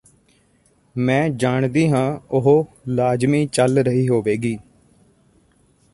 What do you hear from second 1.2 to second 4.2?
ਜਾਣਦੀ ਹਾਂ ਉਹ ਲਾਜ਼ਮੀ ਚੱਲ ਰਹੀ